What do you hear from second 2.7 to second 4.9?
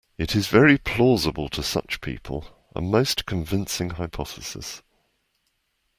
a most convincing hypothesis.